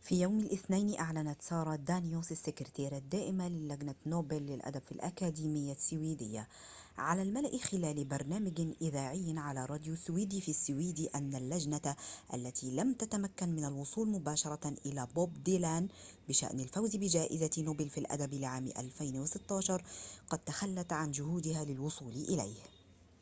في 0.00 0.20
يوم 0.20 0.38
الاثنين، 0.40 0.98
أعلنت 1.00 1.42
سارة 1.42 1.76
دانيوس 1.76 2.32
-السكرتيرة 2.32 2.94
الدائمة 2.96 3.48
للجنة 3.48 3.94
نوبل 4.06 4.36
للأدب 4.46 4.80
في 4.82 4.92
الأكاديمية 4.92 5.74
السويدية- 5.74 6.46
على 6.98 7.22
الملأ 7.22 7.58
خلال 7.58 8.04
برنامج 8.04 8.60
إذاعي 8.82 9.34
على 9.38 9.64
راديو 9.64 9.92
السويد 9.92 10.38
في 10.38 10.48
السويد، 10.50 11.08
أن 11.14 11.34
اللجنة 11.34 11.96
-التي 12.32 12.64
لم 12.64 12.92
تتمكن 12.92 13.48
من 13.48 13.64
الوصول 13.64 14.08
مباشرة 14.08 14.74
إلى 14.86 15.06
بوب 15.14 15.42
ديلان 15.44 15.88
بشأن 16.28 16.60
الفوز 16.60 16.96
بجائزة 16.96 17.50
نوبل 17.58 17.88
في 17.88 18.00
الأدب 18.00 18.34
لعام 18.34 18.68
2016- 18.68 19.82
قد 20.30 20.38
تخلت 20.38 20.92
عن 20.92 21.10
جهودها 21.10 21.64
للوصول 21.64 22.12
إليه 22.12 22.62